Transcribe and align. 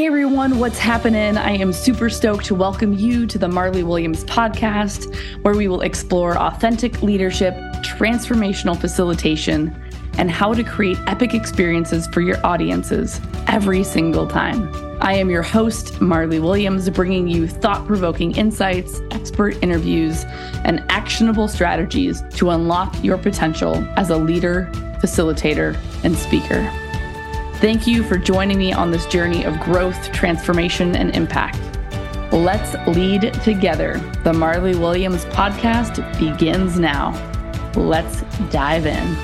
Hey 0.00 0.06
everyone, 0.06 0.58
what's 0.58 0.78
happening? 0.78 1.36
I 1.36 1.50
am 1.58 1.74
super 1.74 2.08
stoked 2.08 2.46
to 2.46 2.54
welcome 2.54 2.94
you 2.94 3.26
to 3.26 3.36
the 3.36 3.48
Marli 3.48 3.82
Williams 3.82 4.24
podcast, 4.24 5.14
where 5.42 5.54
we 5.54 5.68
will 5.68 5.82
explore 5.82 6.38
authentic 6.38 7.02
leadership, 7.02 7.52
transformational 7.82 8.80
facilitation, 8.80 9.78
and 10.16 10.30
how 10.30 10.54
to 10.54 10.64
create 10.64 10.96
epic 11.06 11.34
experiences 11.34 12.06
for 12.06 12.22
your 12.22 12.38
audiences 12.46 13.20
every 13.46 13.84
single 13.84 14.26
time. 14.26 14.74
I 15.02 15.12
am 15.12 15.28
your 15.28 15.42
host, 15.42 16.00
Marli 16.00 16.40
Williams, 16.40 16.88
bringing 16.88 17.28
you 17.28 17.46
thought 17.46 17.86
provoking 17.86 18.34
insights, 18.36 19.02
expert 19.10 19.62
interviews, 19.62 20.24
and 20.64 20.82
actionable 20.88 21.46
strategies 21.46 22.22
to 22.36 22.48
unlock 22.48 23.04
your 23.04 23.18
potential 23.18 23.76
as 23.98 24.08
a 24.08 24.16
leader, 24.16 24.70
facilitator, 25.02 25.78
and 26.04 26.16
speaker. 26.16 26.89
Thank 27.60 27.86
you 27.86 28.02
for 28.02 28.16
joining 28.16 28.56
me 28.56 28.72
on 28.72 28.90
this 28.90 29.04
journey 29.04 29.44
of 29.44 29.60
growth, 29.60 30.12
transformation, 30.12 30.96
and 30.96 31.14
impact. 31.14 31.58
Let's 32.32 32.74
lead 32.88 33.34
together. 33.44 33.98
The 34.24 34.32
Marli 34.32 34.74
Williams 34.74 35.26
podcast 35.26 36.18
begins 36.18 36.78
now. 36.78 37.12
Let's 37.76 38.22
dive 38.50 38.86
in. 38.86 39.14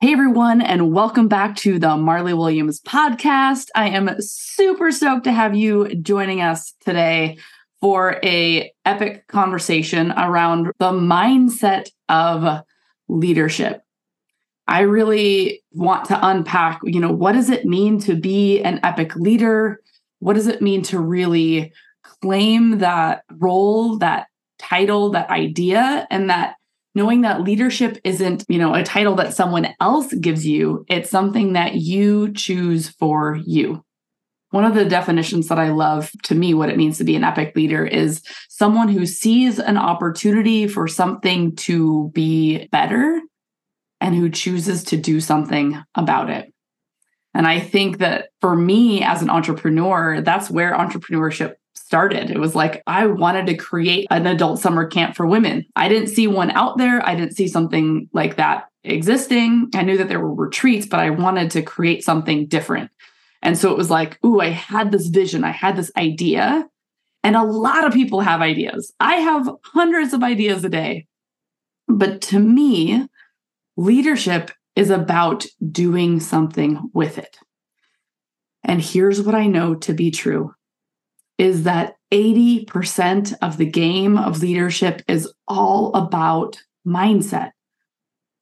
Hey, 0.00 0.12
everyone, 0.12 0.60
and 0.60 0.92
welcome 0.92 1.28
back 1.28 1.54
to 1.58 1.78
the 1.78 1.96
Marli 1.96 2.34
Williams 2.34 2.80
podcast. 2.80 3.68
I 3.76 3.90
am 3.90 4.10
super 4.18 4.90
stoked 4.90 5.22
to 5.22 5.32
have 5.32 5.54
you 5.54 5.94
joining 5.94 6.40
us 6.40 6.74
today 6.80 7.38
for 7.80 8.18
a 8.24 8.72
epic 8.84 9.28
conversation 9.28 10.10
around 10.10 10.72
the 10.80 10.90
mindset 10.90 11.90
of 12.08 12.64
leadership. 13.06 13.81
I 14.68 14.80
really 14.80 15.62
want 15.72 16.06
to 16.06 16.26
unpack, 16.26 16.80
you 16.84 17.00
know, 17.00 17.12
what 17.12 17.32
does 17.32 17.50
it 17.50 17.64
mean 17.64 17.98
to 18.00 18.14
be 18.14 18.60
an 18.62 18.80
epic 18.82 19.16
leader? 19.16 19.80
What 20.20 20.34
does 20.34 20.46
it 20.46 20.62
mean 20.62 20.82
to 20.84 21.00
really 21.00 21.72
claim 22.22 22.78
that 22.78 23.24
role, 23.38 23.98
that 23.98 24.28
title, 24.58 25.10
that 25.10 25.28
idea, 25.30 26.06
and 26.10 26.30
that 26.30 26.54
knowing 26.94 27.22
that 27.22 27.42
leadership 27.42 27.98
isn't, 28.04 28.44
you 28.48 28.58
know, 28.58 28.74
a 28.74 28.84
title 28.84 29.14
that 29.16 29.34
someone 29.34 29.68
else 29.80 30.12
gives 30.14 30.46
you, 30.46 30.84
it's 30.88 31.10
something 31.10 31.54
that 31.54 31.76
you 31.76 32.32
choose 32.32 32.88
for 32.88 33.38
you. 33.44 33.84
One 34.50 34.64
of 34.64 34.74
the 34.74 34.84
definitions 34.84 35.48
that 35.48 35.58
I 35.58 35.70
love 35.70 36.10
to 36.24 36.34
me, 36.34 36.52
what 36.52 36.68
it 36.68 36.76
means 36.76 36.98
to 36.98 37.04
be 37.04 37.16
an 37.16 37.24
epic 37.24 37.56
leader 37.56 37.86
is 37.86 38.22
someone 38.50 38.88
who 38.88 39.06
sees 39.06 39.58
an 39.58 39.78
opportunity 39.78 40.68
for 40.68 40.86
something 40.86 41.56
to 41.56 42.10
be 42.14 42.68
better 42.68 43.22
and 44.02 44.16
who 44.16 44.28
chooses 44.28 44.82
to 44.82 44.96
do 44.96 45.20
something 45.20 45.82
about 45.94 46.28
it. 46.28 46.52
And 47.34 47.46
I 47.46 47.60
think 47.60 47.98
that 47.98 48.30
for 48.40 48.54
me 48.54 49.02
as 49.02 49.22
an 49.22 49.30
entrepreneur, 49.30 50.20
that's 50.20 50.50
where 50.50 50.76
entrepreneurship 50.76 51.54
started. 51.74 52.30
It 52.30 52.38
was 52.38 52.54
like 52.54 52.82
I 52.86 53.06
wanted 53.06 53.46
to 53.46 53.56
create 53.56 54.08
an 54.10 54.26
adult 54.26 54.58
summer 54.58 54.86
camp 54.86 55.14
for 55.14 55.24
women. 55.24 55.64
I 55.76 55.88
didn't 55.88 56.08
see 56.08 56.26
one 56.26 56.50
out 56.50 56.78
there. 56.78 57.06
I 57.06 57.14
didn't 57.14 57.36
see 57.36 57.46
something 57.48 58.08
like 58.12 58.36
that 58.36 58.64
existing. 58.82 59.68
I 59.74 59.82
knew 59.82 59.96
that 59.96 60.08
there 60.08 60.20
were 60.20 60.34
retreats, 60.34 60.86
but 60.86 61.00
I 61.00 61.10
wanted 61.10 61.52
to 61.52 61.62
create 61.62 62.02
something 62.02 62.48
different. 62.48 62.90
And 63.40 63.56
so 63.56 63.70
it 63.70 63.78
was 63.78 63.90
like, 63.90 64.18
ooh, 64.24 64.40
I 64.40 64.48
had 64.48 64.90
this 64.90 65.06
vision, 65.06 65.44
I 65.44 65.50
had 65.50 65.76
this 65.76 65.92
idea. 65.96 66.68
And 67.24 67.36
a 67.36 67.44
lot 67.44 67.86
of 67.86 67.92
people 67.92 68.20
have 68.20 68.40
ideas. 68.40 68.92
I 68.98 69.14
have 69.16 69.48
hundreds 69.62 70.12
of 70.12 70.24
ideas 70.24 70.64
a 70.64 70.68
day. 70.68 71.06
But 71.86 72.20
to 72.22 72.40
me, 72.40 73.06
Leadership 73.76 74.50
is 74.76 74.90
about 74.90 75.44
doing 75.70 76.20
something 76.20 76.90
with 76.92 77.18
it. 77.18 77.38
And 78.64 78.80
here's 78.80 79.20
what 79.20 79.34
I 79.34 79.46
know 79.46 79.74
to 79.76 79.92
be 79.92 80.10
true 80.10 80.54
is 81.38 81.64
that 81.64 81.94
80% 82.12 83.34
of 83.42 83.56
the 83.56 83.66
game 83.66 84.16
of 84.16 84.42
leadership 84.42 85.02
is 85.08 85.32
all 85.48 85.92
about 85.94 86.62
mindset. 86.86 87.52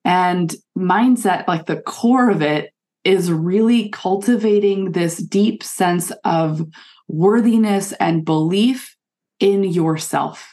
And 0.04 0.54
mindset, 0.76 1.46
like 1.46 1.66
the 1.66 1.80
core 1.80 2.30
of 2.30 2.42
it, 2.42 2.72
is 3.04 3.32
really 3.32 3.88
cultivating 3.90 4.92
this 4.92 5.16
deep 5.18 5.62
sense 5.62 6.12
of 6.24 6.66
worthiness 7.08 7.92
and 7.92 8.24
belief 8.24 8.96
in 9.38 9.64
yourself 9.64 10.52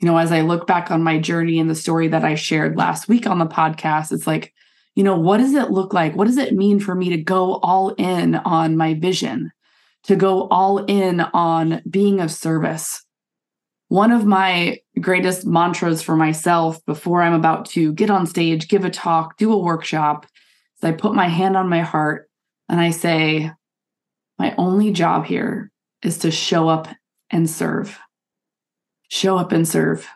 you 0.00 0.06
know, 0.06 0.16
as 0.16 0.30
I 0.30 0.42
look 0.42 0.66
back 0.66 0.90
on 0.90 1.02
my 1.02 1.18
journey 1.18 1.58
and 1.58 1.68
the 1.68 1.74
story 1.74 2.08
that 2.08 2.24
I 2.24 2.36
shared 2.36 2.76
last 2.76 3.08
week 3.08 3.26
on 3.26 3.38
the 3.38 3.46
podcast, 3.46 4.12
it's 4.12 4.26
like, 4.26 4.54
you 4.94 5.02
know, 5.02 5.18
what 5.18 5.38
does 5.38 5.54
it 5.54 5.70
look 5.70 5.92
like? 5.92 6.14
What 6.14 6.26
does 6.26 6.36
it 6.36 6.54
mean 6.54 6.78
for 6.78 6.94
me 6.94 7.08
to 7.10 7.16
go 7.16 7.56
all 7.56 7.90
in 7.90 8.36
on 8.36 8.76
my 8.76 8.94
vision, 8.94 9.50
to 10.04 10.16
go 10.16 10.48
all 10.48 10.84
in 10.84 11.20
on 11.20 11.82
being 11.88 12.20
of 12.20 12.30
service? 12.30 13.04
One 13.88 14.12
of 14.12 14.24
my 14.24 14.80
greatest 15.00 15.46
mantras 15.46 16.02
for 16.02 16.14
myself 16.14 16.84
before 16.84 17.22
I'm 17.22 17.32
about 17.32 17.66
to 17.70 17.92
get 17.92 18.10
on 18.10 18.26
stage, 18.26 18.68
give 18.68 18.84
a 18.84 18.90
talk, 18.90 19.36
do 19.36 19.52
a 19.52 19.58
workshop, 19.58 20.26
is 20.76 20.84
I 20.84 20.92
put 20.92 21.14
my 21.14 21.28
hand 21.28 21.56
on 21.56 21.68
my 21.68 21.80
heart 21.80 22.28
and 22.68 22.80
I 22.80 22.90
say, 22.90 23.50
my 24.38 24.54
only 24.58 24.92
job 24.92 25.24
here 25.24 25.72
is 26.02 26.18
to 26.18 26.30
show 26.30 26.68
up 26.68 26.86
and 27.30 27.48
serve 27.50 27.98
show 29.08 29.36
up 29.36 29.52
and 29.52 29.66
serve, 29.66 30.06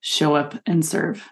show 0.00 0.34
up 0.34 0.54
and 0.66 0.84
serve. 0.84 1.28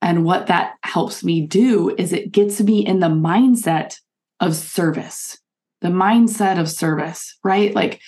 And 0.00 0.24
what 0.24 0.46
that 0.46 0.74
helps 0.82 1.24
me 1.24 1.46
do 1.46 1.94
is 1.98 2.12
it 2.12 2.32
gets 2.32 2.60
me 2.60 2.84
in 2.86 3.00
the 3.00 3.08
mindset 3.08 3.98
of 4.40 4.54
service, 4.54 5.38
the 5.80 5.88
mindset 5.88 6.58
of 6.58 6.70
service, 6.70 7.36
right? 7.42 7.74
Like 7.74 8.00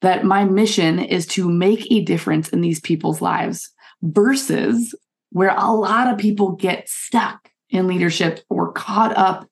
that 0.00 0.24
my 0.24 0.44
mission 0.44 0.98
is 0.98 1.26
to 1.26 1.48
make 1.48 1.90
a 1.90 2.04
difference 2.04 2.48
in 2.50 2.60
these 2.60 2.80
people's 2.80 3.20
lives 3.20 3.70
versus 4.02 4.94
where 5.30 5.54
a 5.56 5.72
lot 5.72 6.08
of 6.08 6.18
people 6.18 6.52
get 6.52 6.88
stuck 6.88 7.50
in 7.70 7.86
leadership 7.86 8.40
or 8.50 8.72
caught 8.72 9.16
up 9.16 9.48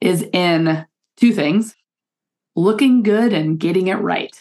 is 0.00 0.22
in 0.32 0.84
two 1.16 1.32
things 1.32 1.74
looking 2.54 3.02
good 3.02 3.32
and 3.32 3.58
getting 3.58 3.86
it 3.86 3.94
right 3.94 4.38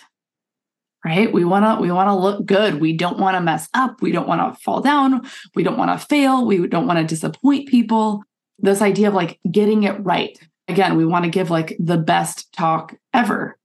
right? 1.06 1.32
We 1.32 1.46
want 1.46 1.64
to 1.66 1.82
we 1.82 1.92
want 1.92 2.10
to 2.10 2.16
look 2.16 2.46
good. 2.46 2.82
We 2.82 2.94
don't 2.94 3.20
want 3.20 3.38
to 3.38 3.42
mess 3.42 3.70
up. 3.74 4.02
We 4.02 4.12
don't 4.12 4.28
want 4.28 4.42
to 4.56 4.60
fall 4.62 4.82
down. 4.82 5.26
We 5.54 5.64
don't 5.64 5.78
want 5.78 5.98
to 5.98 6.06
fail. 6.06 6.46
We 6.46 6.68
don't 6.68 6.88
want 6.88 7.00
to 7.00 7.06
disappoint 7.06 7.70
people. 7.70 8.24
This 8.58 8.82
idea 8.82 9.10
of 9.10 9.14
like 9.14 9.40
getting 9.50 9.84
it 9.84 10.04
right. 10.04 10.38
Again 10.68 10.98
we 10.98 11.06
want 11.06 11.26
to 11.26 11.32
give 11.32 11.52
like 11.52 11.78
the 11.80 11.98
best 11.98 12.52
talk 12.54 12.96
ever. 13.14 13.58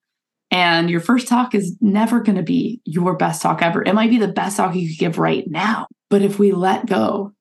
And 0.50 0.90
your 0.90 1.00
first 1.00 1.28
talk 1.28 1.54
is 1.54 1.76
never 1.80 2.20
going 2.20 2.36
to 2.36 2.42
be 2.42 2.80
your 2.84 3.16
best 3.16 3.40
talk 3.40 3.62
ever. 3.62 3.82
It 3.82 3.94
might 3.94 4.10
be 4.10 4.18
the 4.18 4.28
best 4.28 4.56
talk 4.56 4.74
you 4.74 4.88
could 4.88 4.98
give 4.98 5.18
right 5.18 5.44
now. 5.48 5.86
But 6.10 6.22
if 6.22 6.38
we 6.38 6.52
let 6.52 6.86
go 6.86 7.32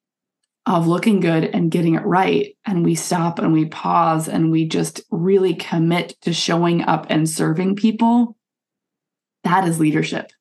of 0.68 0.88
looking 0.88 1.20
good 1.20 1.46
and 1.46 1.72
getting 1.72 1.96
it 1.96 2.06
right 2.06 2.56
and 2.66 2.86
we 2.86 2.94
stop 2.94 3.40
and 3.40 3.52
we 3.52 3.66
pause 3.66 4.30
and 4.30 4.52
we 4.52 4.68
just 4.68 5.02
really 5.10 5.56
commit 5.56 6.16
to 6.22 6.32
showing 6.32 6.84
up 6.84 7.08
and 7.10 7.28
serving 7.28 7.76
people 7.76 8.38
that 9.44 9.68
is 9.68 9.80
leadership. 9.80 10.32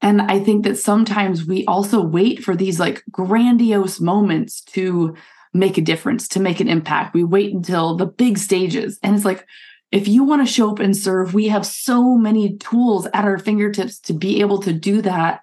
And 0.00 0.20
I 0.20 0.38
think 0.38 0.64
that 0.64 0.78
sometimes 0.78 1.46
we 1.46 1.64
also 1.64 2.02
wait 2.02 2.44
for 2.44 2.54
these 2.54 2.78
like 2.78 3.02
grandiose 3.10 4.00
moments 4.00 4.60
to 4.62 5.16
make 5.54 5.78
a 5.78 5.82
difference, 5.82 6.28
to 6.28 6.40
make 6.40 6.60
an 6.60 6.68
impact. 6.68 7.14
We 7.14 7.24
wait 7.24 7.54
until 7.54 7.96
the 7.96 8.06
big 8.06 8.36
stages. 8.38 8.98
And 9.02 9.16
it's 9.16 9.24
like, 9.24 9.46
if 9.92 10.08
you 10.08 10.24
want 10.24 10.46
to 10.46 10.52
show 10.52 10.70
up 10.70 10.80
and 10.80 10.96
serve, 10.96 11.32
we 11.32 11.48
have 11.48 11.64
so 11.64 12.16
many 12.16 12.56
tools 12.56 13.06
at 13.14 13.24
our 13.24 13.38
fingertips 13.38 14.00
to 14.00 14.12
be 14.12 14.40
able 14.40 14.60
to 14.62 14.72
do 14.72 15.00
that 15.02 15.42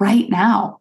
right 0.00 0.28
now. 0.28 0.80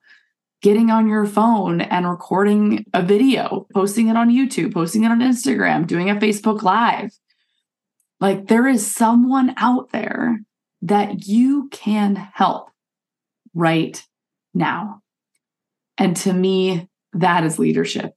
Getting 0.64 0.90
on 0.90 1.08
your 1.08 1.26
phone 1.26 1.82
and 1.82 2.10
recording 2.10 2.86
a 2.94 3.02
video, 3.02 3.68
posting 3.74 4.10
it 4.10 4.18
on 4.18 4.30
YouTube, 4.30 4.74
posting 4.74 5.04
it 5.04 5.12
on 5.12 5.20
Instagram, 5.20 5.88
doing 5.88 6.10
a 6.10 6.16
Facebook 6.16 6.64
Live. 6.64 7.12
Like 8.20 8.48
there 8.48 8.68
is 8.68 8.94
someone 8.94 9.54
out 9.58 9.92
there 9.92 10.40
that 10.82 11.28
you 11.28 11.70
can 11.72 12.16
help 12.16 12.70
right 13.54 14.06
now. 14.54 15.02
And 15.98 16.16
to 16.18 16.34
me, 16.34 16.90
that 17.14 17.44
is 17.44 17.60
leadership. 17.60 18.14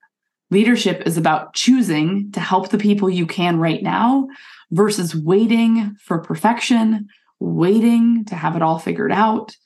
Leadership 0.50 1.02
is 1.06 1.16
about 1.16 1.54
choosing 1.54 2.30
to 2.32 2.40
help 2.40 2.68
the 2.68 2.78
people 2.78 3.10
you 3.10 3.26
can 3.26 3.58
right 3.58 3.82
now 3.82 4.28
versus 4.70 5.14
waiting 5.14 5.96
for 6.00 6.20
perfection, 6.20 7.08
waiting 7.40 8.24
to 8.26 8.34
have 8.34 8.56
it 8.56 8.62
all 8.62 8.78
figured 8.78 9.12
out, 9.12 9.56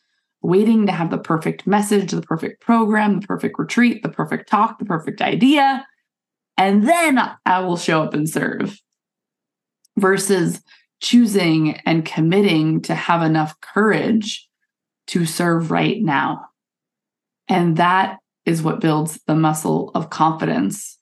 waiting 0.40 0.86
to 0.86 0.92
have 0.92 1.10
the 1.10 1.18
perfect 1.18 1.66
message, 1.66 2.10
the 2.10 2.22
perfect 2.22 2.60
program, 2.60 3.20
the 3.20 3.26
perfect 3.26 3.58
retreat, 3.58 4.02
the 4.02 4.08
perfect 4.08 4.48
talk, 4.48 4.78
the 4.78 4.84
perfect 4.84 5.20
idea. 5.20 5.86
And 6.56 6.88
then 6.88 7.20
I 7.44 7.60
will 7.60 7.76
show 7.76 8.02
up 8.02 8.14
and 8.14 8.28
serve 8.28 8.80
versus 9.96 10.62
choosing 11.00 11.76
and 11.86 12.04
committing 12.04 12.82
to 12.82 12.94
have 12.94 13.22
enough 13.22 13.60
courage 13.60 14.48
to 15.08 15.24
serve 15.24 15.70
right 15.70 16.02
now. 16.02 16.46
And 17.48 17.76
that 17.76 18.18
is 18.44 18.62
what 18.62 18.80
builds 18.80 19.20
the 19.26 19.34
muscle 19.34 19.90
of 19.94 20.10
confidence 20.10 20.98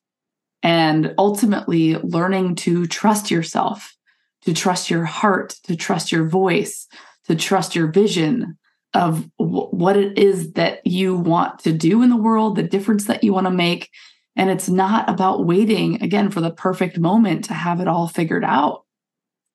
and 0.62 1.14
ultimately 1.18 1.94
learning 1.96 2.56
to 2.56 2.86
trust 2.86 3.30
yourself, 3.30 3.96
to 4.42 4.52
trust 4.52 4.90
your 4.90 5.04
heart, 5.04 5.56
to 5.64 5.76
trust 5.76 6.10
your 6.10 6.28
voice, 6.28 6.88
to 7.26 7.34
trust 7.34 7.74
your 7.74 7.86
vision 7.88 8.58
of 8.94 9.28
w- 9.38 9.68
what 9.68 9.96
it 9.96 10.18
is 10.18 10.52
that 10.52 10.84
you 10.86 11.14
want 11.16 11.58
to 11.60 11.72
do 11.72 12.02
in 12.02 12.10
the 12.10 12.16
world, 12.16 12.56
the 12.56 12.62
difference 12.62 13.04
that 13.04 13.22
you 13.22 13.32
want 13.32 13.46
to 13.46 13.52
make. 13.52 13.90
And 14.34 14.50
it's 14.50 14.68
not 14.68 15.08
about 15.08 15.46
waiting 15.46 16.02
again 16.02 16.30
for 16.30 16.40
the 16.40 16.50
perfect 16.50 16.98
moment 16.98 17.44
to 17.44 17.54
have 17.54 17.80
it 17.80 17.88
all 17.88 18.08
figured 18.08 18.44
out. 18.44 18.85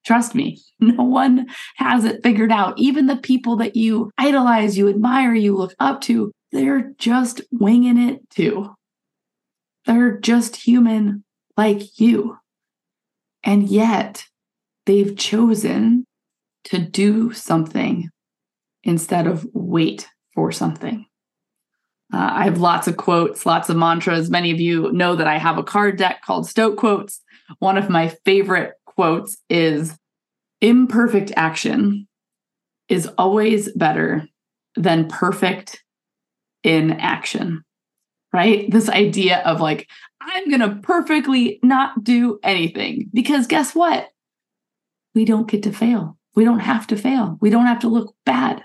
Trust 0.05 0.35
me, 0.35 0.59
no 0.79 1.03
one 1.03 1.47
has 1.75 2.05
it 2.05 2.23
figured 2.23 2.51
out. 2.51 2.77
Even 2.77 3.07
the 3.07 3.17
people 3.17 3.55
that 3.57 3.75
you 3.75 4.11
idolize, 4.17 4.77
you 4.77 4.89
admire, 4.89 5.33
you 5.33 5.55
look 5.55 5.75
up 5.79 6.01
to, 6.01 6.31
they're 6.51 6.93
just 6.97 7.41
winging 7.51 7.97
it 7.97 8.29
too. 8.29 8.73
They're 9.85 10.17
just 10.19 10.57
human 10.57 11.23
like 11.57 11.99
you. 11.99 12.37
And 13.43 13.67
yet 13.69 14.25
they've 14.85 15.15
chosen 15.15 16.05
to 16.65 16.77
do 16.77 17.33
something 17.33 18.09
instead 18.83 19.27
of 19.27 19.47
wait 19.53 20.07
for 20.33 20.51
something. 20.51 21.05
Uh, 22.13 22.29
I 22.33 22.43
have 22.43 22.59
lots 22.59 22.87
of 22.87 22.97
quotes, 22.97 23.45
lots 23.45 23.69
of 23.69 23.77
mantras. 23.77 24.29
Many 24.29 24.51
of 24.51 24.59
you 24.59 24.91
know 24.91 25.15
that 25.15 25.27
I 25.27 25.37
have 25.37 25.57
a 25.57 25.63
card 25.63 25.97
deck 25.97 26.21
called 26.23 26.47
Stoic 26.47 26.77
Quotes. 26.77 27.21
One 27.59 27.77
of 27.77 27.89
my 27.89 28.09
favorite 28.25 28.73
quotes 28.95 29.37
is 29.49 29.97
Imperfect 30.61 31.31
action 31.35 32.07
is 32.87 33.07
always 33.17 33.71
better 33.71 34.27
than 34.75 35.07
perfect 35.07 35.83
in 36.63 36.91
action 36.91 37.63
right? 38.33 38.69
This 38.71 38.89
idea 38.89 39.39
of 39.39 39.59
like, 39.59 39.89
I'm 40.21 40.49
going 40.49 40.61
to 40.61 40.79
perfectly 40.81 41.59
not 41.63 42.03
do 42.03 42.39
anything 42.43 43.09
because 43.13 43.47
guess 43.47 43.75
what? 43.75 44.09
We 45.13 45.25
don't 45.25 45.49
get 45.49 45.63
to 45.63 45.73
fail. 45.73 46.17
We 46.35 46.45
don't 46.45 46.59
have 46.59 46.87
to 46.87 46.95
fail. 46.95 47.37
We 47.41 47.49
don't 47.49 47.65
have 47.65 47.79
to 47.79 47.89
look 47.89 48.15
bad 48.25 48.63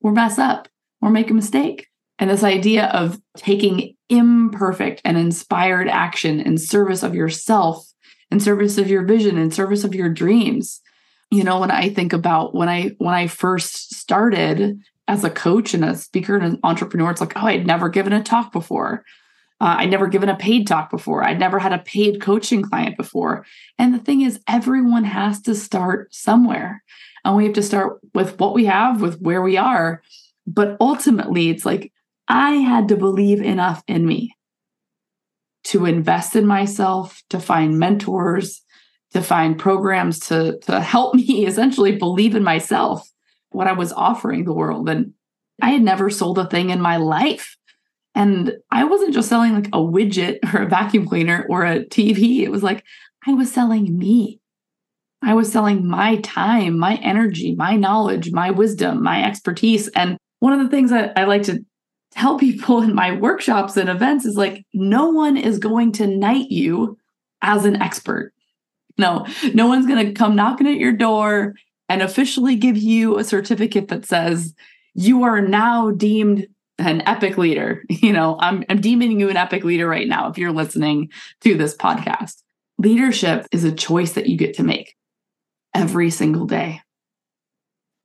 or 0.00 0.12
mess 0.12 0.38
up 0.38 0.68
or 1.00 1.10
make 1.10 1.30
a 1.30 1.34
mistake. 1.34 1.86
And 2.18 2.30
this 2.30 2.42
idea 2.42 2.86
of 2.86 3.20
taking 3.36 3.94
imperfect 4.08 5.00
and 5.04 5.16
inspired 5.16 5.88
action 5.88 6.40
in 6.40 6.58
service 6.58 7.02
of 7.02 7.14
yourself, 7.14 7.86
in 8.34 8.40
service 8.40 8.78
of 8.78 8.88
your 8.88 9.04
vision, 9.04 9.38
in 9.38 9.52
service 9.52 9.84
of 9.84 9.94
your 9.94 10.08
dreams. 10.08 10.80
You 11.30 11.44
know, 11.44 11.60
when 11.60 11.70
I 11.70 11.88
think 11.88 12.12
about 12.12 12.52
when 12.52 12.68
I 12.68 12.96
when 12.98 13.14
I 13.14 13.28
first 13.28 13.94
started 13.94 14.80
as 15.06 15.22
a 15.22 15.30
coach 15.30 15.72
and 15.72 15.84
a 15.84 15.94
speaker 15.94 16.34
and 16.34 16.44
an 16.44 16.60
entrepreneur, 16.64 17.12
it's 17.12 17.20
like, 17.20 17.34
oh, 17.36 17.46
I'd 17.46 17.66
never 17.66 17.88
given 17.88 18.12
a 18.12 18.22
talk 18.22 18.50
before. 18.52 19.04
Uh, 19.60 19.76
I'd 19.78 19.90
never 19.90 20.08
given 20.08 20.28
a 20.28 20.36
paid 20.36 20.66
talk 20.66 20.90
before. 20.90 21.22
I'd 21.22 21.38
never 21.38 21.60
had 21.60 21.72
a 21.72 21.78
paid 21.78 22.20
coaching 22.20 22.62
client 22.62 22.96
before. 22.96 23.46
And 23.78 23.94
the 23.94 24.00
thing 24.00 24.22
is, 24.22 24.40
everyone 24.48 25.04
has 25.04 25.40
to 25.42 25.54
start 25.54 26.12
somewhere. 26.12 26.82
And 27.24 27.36
we 27.36 27.44
have 27.44 27.54
to 27.54 27.62
start 27.62 28.00
with 28.14 28.40
what 28.40 28.52
we 28.52 28.64
have, 28.64 29.00
with 29.00 29.20
where 29.20 29.42
we 29.42 29.56
are. 29.56 30.02
But 30.44 30.76
ultimately, 30.80 31.50
it's 31.50 31.64
like 31.64 31.92
I 32.26 32.54
had 32.54 32.88
to 32.88 32.96
believe 32.96 33.40
enough 33.40 33.84
in 33.86 34.04
me 34.04 34.34
to 35.64 35.86
invest 35.86 36.36
in 36.36 36.46
myself, 36.46 37.22
to 37.30 37.40
find 37.40 37.78
mentors, 37.78 38.62
to 39.12 39.22
find 39.22 39.58
programs 39.58 40.18
to, 40.18 40.58
to 40.60 40.80
help 40.80 41.14
me 41.14 41.46
essentially 41.46 41.96
believe 41.96 42.34
in 42.34 42.42
myself 42.42 43.08
what 43.50 43.66
I 43.66 43.72
was 43.72 43.92
offering 43.92 44.44
the 44.44 44.52
world. 44.52 44.88
And 44.88 45.14
I 45.62 45.70
had 45.70 45.82
never 45.82 46.10
sold 46.10 46.38
a 46.38 46.46
thing 46.46 46.70
in 46.70 46.80
my 46.80 46.96
life. 46.96 47.56
And 48.16 48.52
I 48.70 48.84
wasn't 48.84 49.14
just 49.14 49.28
selling 49.28 49.54
like 49.54 49.68
a 49.68 49.78
widget 49.78 50.38
or 50.52 50.62
a 50.62 50.68
vacuum 50.68 51.06
cleaner 51.06 51.46
or 51.48 51.64
a 51.64 51.84
TV. 51.84 52.40
It 52.40 52.50
was 52.50 52.62
like 52.62 52.84
I 53.26 53.32
was 53.32 53.52
selling 53.52 53.96
me. 53.96 54.40
I 55.22 55.34
was 55.34 55.50
selling 55.50 55.86
my 55.86 56.16
time, 56.16 56.78
my 56.78 56.96
energy, 56.96 57.54
my 57.54 57.76
knowledge, 57.76 58.30
my 58.30 58.50
wisdom, 58.50 59.02
my 59.02 59.24
expertise. 59.24 59.88
And 59.88 60.18
one 60.40 60.52
of 60.52 60.58
the 60.60 60.68
things 60.68 60.90
that 60.90 61.12
I 61.16 61.24
like 61.24 61.44
to 61.44 61.64
tell 62.16 62.38
people 62.38 62.82
in 62.82 62.94
my 62.94 63.12
workshops 63.12 63.76
and 63.76 63.88
events 63.88 64.24
is 64.24 64.36
like, 64.36 64.64
no 64.72 65.10
one 65.10 65.36
is 65.36 65.58
going 65.58 65.92
to 65.92 66.06
knight 66.06 66.50
you 66.50 66.98
as 67.42 67.64
an 67.64 67.80
expert. 67.80 68.32
No, 68.96 69.26
no 69.52 69.66
one's 69.66 69.86
going 69.86 70.06
to 70.06 70.12
come 70.12 70.36
knocking 70.36 70.68
at 70.68 70.76
your 70.76 70.92
door 70.92 71.54
and 71.88 72.00
officially 72.00 72.56
give 72.56 72.76
you 72.76 73.18
a 73.18 73.24
certificate 73.24 73.88
that 73.88 74.06
says 74.06 74.54
you 74.94 75.24
are 75.24 75.40
now 75.40 75.90
deemed 75.90 76.46
an 76.78 77.02
epic 77.06 77.36
leader. 77.36 77.82
You 78.04 78.12
know, 78.12 78.36
I'm, 78.38 78.64
I'm 78.68 78.80
deeming 78.80 79.18
you 79.18 79.30
an 79.30 79.36
epic 79.36 79.64
leader 79.64 79.88
right 79.88 80.06
now 80.06 80.28
if 80.28 80.38
you're 80.38 80.52
listening 80.52 81.10
to 81.40 81.56
this 81.56 81.76
podcast. 81.76 82.42
Leadership 82.78 83.46
is 83.50 83.64
a 83.64 83.72
choice 83.72 84.12
that 84.12 84.28
you 84.28 84.36
get 84.36 84.54
to 84.54 84.62
make 84.62 84.94
every 85.74 86.10
single 86.10 86.46
day. 86.46 86.80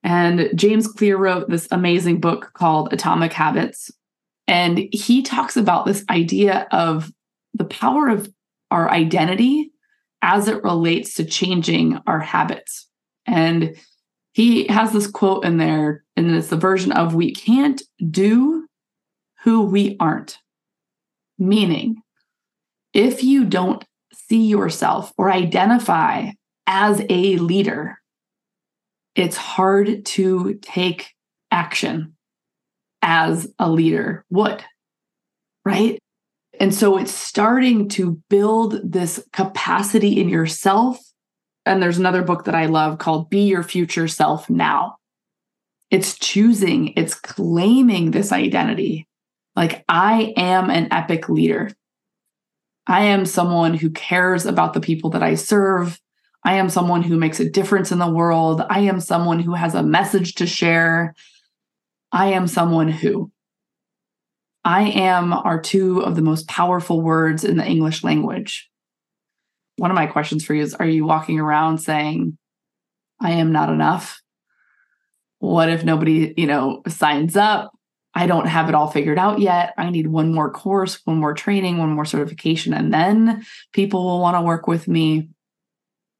And 0.03 0.50
James 0.56 0.88
Clear 0.88 1.17
wrote 1.17 1.50
this 1.50 1.67
amazing 1.71 2.21
book 2.21 2.51
called 2.53 2.94
Atomic 2.94 3.33
Habits. 3.33 3.91
And 4.49 4.89
he 4.91 5.21
talks 5.21 5.55
about 5.57 5.85
this 5.85 6.03
idea 6.09 6.67
of 6.71 7.11
the 7.53 7.65
power 7.65 8.09
of 8.09 8.33
our 8.71 8.89
identity 8.89 9.71
as 10.23 10.47
it 10.47 10.63
relates 10.63 11.13
to 11.13 11.23
changing 11.23 11.99
our 12.07 12.19
habits. 12.19 12.87
And 13.27 13.75
he 14.33 14.65
has 14.65 14.91
this 14.91 15.05
quote 15.05 15.45
in 15.45 15.57
there, 15.57 16.03
and 16.17 16.35
it's 16.35 16.47
the 16.47 16.57
version 16.57 16.91
of 16.91 17.13
we 17.13 17.31
can't 17.31 17.79
do 18.09 18.65
who 19.43 19.65
we 19.65 19.95
aren't. 19.99 20.39
Meaning, 21.37 22.01
if 22.91 23.23
you 23.23 23.45
don't 23.45 23.85
see 24.11 24.47
yourself 24.47 25.13
or 25.15 25.31
identify 25.31 26.31
as 26.65 27.03
a 27.07 27.35
leader, 27.35 27.99
it's 29.13 29.37
hard 29.37 30.07
to 30.07 30.55
take 30.55 31.13
action 31.51 32.15
as 33.01 33.47
a 33.59 33.69
leader 33.69 34.25
would, 34.29 34.63
right? 35.65 35.99
And 36.59 36.73
so 36.73 36.97
it's 36.97 37.13
starting 37.13 37.87
to 37.89 38.21
build 38.29 38.79
this 38.83 39.23
capacity 39.31 40.19
in 40.19 40.27
yourself 40.29 40.99
and 41.69 41.83
there's 41.83 41.99
another 41.99 42.23
book 42.23 42.45
that 42.45 42.55
I 42.55 42.65
love 42.65 42.97
called 42.97 43.29
Be 43.29 43.41
Your 43.41 43.61
Future 43.61 44.07
Self 44.07 44.49
Now. 44.49 44.95
It's 45.91 46.17
choosing, 46.17 46.93
it's 46.95 47.13
claiming 47.13 48.09
this 48.09 48.31
identity. 48.31 49.07
Like, 49.55 49.83
I 49.87 50.33
am 50.35 50.71
an 50.71 50.87
epic 50.91 51.29
leader. 51.29 51.71
I 52.87 53.05
am 53.05 53.25
someone 53.25 53.75
who 53.75 53.91
cares 53.91 54.47
about 54.47 54.73
the 54.73 54.81
people 54.81 55.11
that 55.11 55.21
I 55.21 55.35
serve. 55.35 55.99
I 56.43 56.55
am 56.55 56.69
someone 56.69 57.03
who 57.03 57.17
makes 57.17 57.39
a 57.39 57.49
difference 57.49 57.91
in 57.91 57.99
the 57.99 58.09
world. 58.09 58.63
I 58.68 58.79
am 58.81 58.99
someone 58.99 59.39
who 59.39 59.53
has 59.53 59.75
a 59.75 59.83
message 59.83 60.35
to 60.35 60.47
share. 60.47 61.13
I 62.11 62.28
am 62.28 62.47
someone 62.47 62.89
who. 62.89 63.31
I 64.63 64.89
am 64.89 65.31
are 65.33 65.61
two 65.61 66.01
of 66.01 66.16
the 66.16 66.21
most 66.21 66.47
powerful 66.47 67.01
words 67.01 67.44
in 67.44 67.57
the 67.57 67.66
English 67.66 68.04
language 68.04 68.69
one 69.80 69.92
of 69.92 69.95
my 69.95 70.07
questions 70.07 70.44
for 70.44 70.54
you 70.54 70.61
is 70.61 70.73
Are 70.73 70.85
you 70.85 71.06
walking 71.06 71.39
around 71.39 71.80
saying, 71.80 72.37
I 73.19 73.31
am 73.31 73.51
not 73.51 73.69
enough? 73.69 74.21
What 75.39 75.69
if 75.69 75.85
nobody, 75.85 76.33
you 76.35 76.47
know, 76.47 76.81
signs 76.87 77.35
up? 77.37 77.71
I 78.13 78.28
don't 78.28 78.47
have 78.47 78.68
it 78.68 78.75
all 78.75 78.89
figured 78.89 79.19
out 79.19 79.39
yet. 79.39 79.73
I 79.78 79.89
need 79.89 80.07
one 80.07 80.33
more 80.33 80.51
course, 80.51 80.99
one 81.06 81.18
more 81.18 81.33
training, 81.33 81.78
one 81.78 81.92
more 81.92 82.06
certification, 82.06 82.73
and 82.73 82.94
then 82.94 83.45
people 83.71 84.04
will 84.04 84.19
want 84.19 84.35
to 84.35 84.42
work 84.42 84.68
with 84.68 84.87
me. 84.87 85.30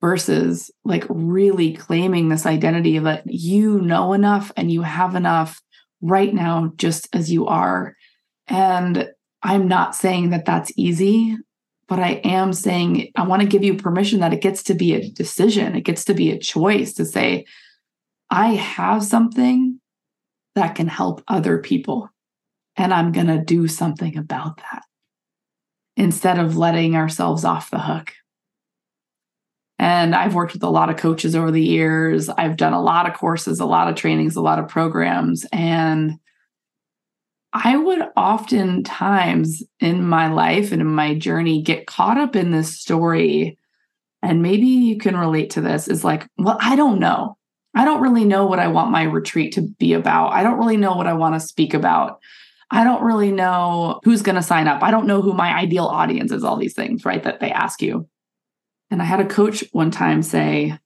Versus 0.01 0.72
like 0.86 1.03
really 1.10 1.74
claiming 1.74 2.29
this 2.29 2.46
identity 2.46 2.98
that 3.00 3.24
you 3.25 3.81
know 3.81 4.13
enough 4.13 4.50
and 4.55 4.72
you 4.72 4.81
have 4.81 5.13
enough 5.13 5.62
right 6.01 6.34
now, 6.34 6.74
just 6.77 7.13
as 7.13 7.32
you 7.32 7.48
are. 7.48 7.96
And 8.48 9.10
I'm 9.44 9.68
not 9.68 9.96
saying 9.96 10.32
that 10.32 10.46
that's 10.46 10.72
easy 10.75 11.38
but 11.89 12.00
I 12.00 12.22
am 12.24 12.53
saying 12.53 13.12
I 13.15 13.24
want 13.24 13.41
to 13.41 13.48
give 13.48 13.63
you 13.63 13.75
permission 13.75 14.20
that 14.20 14.32
it 14.32 14.41
gets 14.41 14.62
to 14.63 14.75
be 14.75 14.94
a 14.94 15.10
decision. 15.10 15.75
It 15.75 15.82
gets 15.82 16.06
to 16.06 16.13
be 16.13 16.29
a 16.29 16.39
choice 16.39 16.94
to 16.94 17.03
say, 17.03 17.46
I 18.29 18.50
have 18.50 19.03
something 19.03 19.82
that 20.53 20.75
can 20.75 20.88
help 20.88 21.24
other 21.27 21.58
people, 21.58 22.10
and 22.77 22.94
I'm 22.94 23.12
going 23.12 23.27
to 23.27 23.44
do 23.44 23.68
something 23.68 24.18
about 24.18 24.58
that 24.58 24.84
instead 25.98 26.38
of 26.38 26.58
letting 26.58 26.96
ourselves 26.96 27.44
off 27.44 27.72
the 27.72 27.79
hook. 27.79 28.13
And 30.00 30.15
I've 30.15 30.34
worked 30.34 30.53
with 30.53 30.63
a 30.63 30.70
lot 30.70 30.89
of 30.89 30.96
coaches 30.96 31.36
over 31.36 31.51
the 31.51 31.62
years. 31.62 32.29
I've 32.29 32.56
done 32.56 32.72
a 32.72 32.82
lot 32.82 33.06
of 33.06 33.18
courses, 33.18 33.60
a 33.60 33.65
lot 33.65 33.89
of 33.89 33.96
trainings, 33.96 34.38
a 34.38 34.41
lot 34.41 34.58
of 34.58 34.70
programs. 34.70 35.46
And 35.51 36.20
I 37.51 37.75
would 37.75 38.00
oftentimes 38.15 39.62
in 39.82 40.08
my 40.08 40.32
life 40.32 40.72
and 40.72 40.82
in 40.82 40.88
my 40.88 41.15
journey 41.15 41.62
get 41.62 41.86
caught 41.86 42.18
up 42.18 42.38
in 42.38 42.51
this 42.51 42.79
story. 42.79 43.58
And 44.22 44.41
maybe 44.41 44.68
you 44.68 44.98
can 44.98 45.18
relate 45.18 45.50
to 45.51 45.62
this 45.62 45.89
is 45.89 46.06
like, 46.06 46.27
well, 46.38 46.58
I 46.62 46.77
don't 46.77 47.00
know. 47.00 47.38
I 47.75 47.84
don't 47.84 48.01
really 48.01 48.25
know 48.25 48.46
what 48.46 48.60
I 48.60 48.68
want 48.70 48.91
my 48.91 49.03
retreat 49.03 49.53
to 49.53 49.62
be 49.62 49.94
about. 49.94 50.32
I 50.32 50.44
don't 50.44 50.60
really 50.60 50.77
know 50.77 50.96
what 50.96 51.08
I 51.08 51.13
want 51.13 51.36
to 51.36 51.46
speak 51.46 51.74
about. 51.74 52.20
I 52.72 52.86
don't 52.86 53.03
really 53.03 53.32
know 53.32 54.00
who's 54.03 54.22
going 54.22 54.36
to 54.36 54.41
sign 54.41 54.68
up. 54.68 54.82
I 54.82 54.91
don't 54.91 55.08
know 55.08 55.22
who 55.22 55.34
my 55.34 55.53
ideal 55.53 55.86
audience 55.86 56.32
is, 56.32 56.44
all 56.44 56.56
these 56.56 56.74
things, 56.74 57.03
right? 57.03 57.22
That 57.22 57.41
they 57.41 57.51
ask 57.51 57.82
you. 57.82 58.08
And 58.91 59.01
I 59.01 59.05
had 59.05 59.19
a 59.19 59.25
coach 59.25 59.63
one 59.72 59.91
time 59.91 60.22
say, 60.24 60.77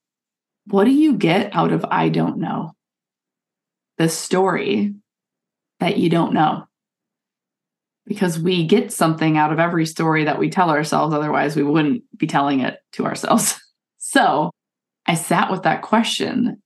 What 0.68 0.86
do 0.86 0.92
you 0.92 1.14
get 1.14 1.56
out 1.56 1.72
of 1.72 1.86
I 1.90 2.10
don't 2.10 2.38
know? 2.38 2.74
The 3.98 4.10
story 4.10 4.94
that 5.80 5.98
you 5.98 6.10
don't 6.10 6.34
know. 6.34 6.66
Because 8.06 8.38
we 8.38 8.66
get 8.66 8.92
something 8.92 9.38
out 9.38 9.54
of 9.54 9.60
every 9.60 9.86
story 9.86 10.26
that 10.26 10.40
we 10.40 10.50
tell 10.50 10.70
ourselves. 10.70 11.14
Otherwise, 11.14 11.56
we 11.56 11.64
wouldn't 11.64 12.04
be 12.18 12.28
telling 12.28 12.60
it 12.60 12.80
to 12.94 13.06
ourselves. 13.06 13.60
So 14.06 14.52
I 15.08 15.16
sat 15.16 15.50
with 15.50 15.64
that 15.64 15.82
question 15.82 16.62